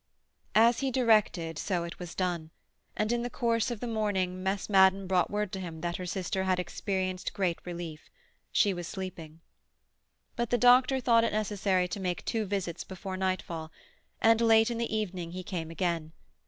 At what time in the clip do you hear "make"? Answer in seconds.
11.99-12.25